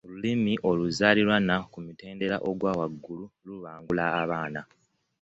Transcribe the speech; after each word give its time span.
Olulimi 0.05 0.53
oluzaaliranwa 0.69 1.55
ku 1.71 1.77
mutendera 1.85 2.37
ogwa 2.49 2.71
waggulu 2.79 3.25
lubangula 3.45 4.03
abaana. 4.21 4.61